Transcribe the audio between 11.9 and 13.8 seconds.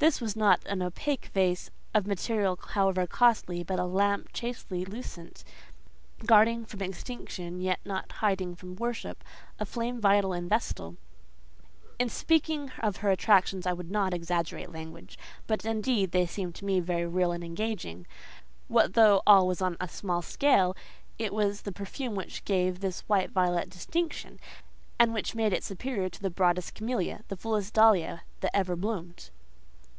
In speaking of her attractions, I